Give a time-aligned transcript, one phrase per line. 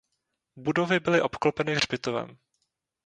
[0.55, 2.37] Budovy byly obklopeny hřbitovem.